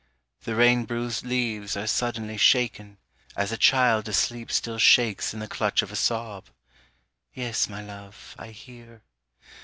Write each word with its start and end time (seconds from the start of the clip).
_The 0.45 0.55
rain 0.55 0.85
bruised 0.85 1.23
leaves 1.23 1.77
are 1.77 1.85
suddenly 1.85 2.35
shaken, 2.35 2.97
as 3.35 3.51
a 3.51 3.55
child 3.55 4.07
Asleep 4.07 4.51
still 4.51 4.79
shakes 4.79 5.31
in 5.31 5.39
the 5.39 5.47
clutch 5.47 5.83
of 5.83 5.91
a 5.91 5.95
sob 5.95 6.47
_Yes, 7.37 7.69
my 7.69 7.83
love, 7.83 8.33
I 8.39 8.47
hear. 8.47 9.03